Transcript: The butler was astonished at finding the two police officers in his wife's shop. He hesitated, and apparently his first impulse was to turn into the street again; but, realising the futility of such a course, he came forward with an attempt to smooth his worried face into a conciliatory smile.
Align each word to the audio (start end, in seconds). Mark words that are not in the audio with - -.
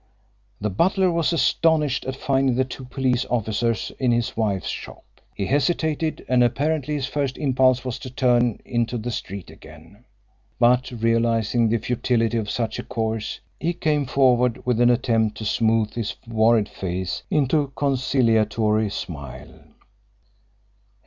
The 0.59 0.71
butler 0.71 1.11
was 1.11 1.31
astonished 1.31 2.05
at 2.05 2.15
finding 2.15 2.55
the 2.55 2.65
two 2.65 2.85
police 2.85 3.23
officers 3.29 3.91
in 3.99 4.11
his 4.11 4.35
wife's 4.35 4.69
shop. 4.69 5.03
He 5.35 5.45
hesitated, 5.45 6.25
and 6.27 6.43
apparently 6.43 6.95
his 6.95 7.05
first 7.05 7.37
impulse 7.37 7.85
was 7.85 7.99
to 7.99 8.09
turn 8.09 8.59
into 8.65 8.97
the 8.97 9.11
street 9.11 9.51
again; 9.51 10.03
but, 10.57 10.89
realising 10.89 11.69
the 11.69 11.77
futility 11.77 12.37
of 12.39 12.49
such 12.49 12.79
a 12.79 12.83
course, 12.83 13.41
he 13.59 13.73
came 13.73 14.07
forward 14.07 14.65
with 14.65 14.81
an 14.81 14.89
attempt 14.89 15.37
to 15.37 15.45
smooth 15.45 15.93
his 15.93 16.15
worried 16.27 16.67
face 16.67 17.21
into 17.29 17.59
a 17.59 17.67
conciliatory 17.67 18.89
smile. 18.89 19.53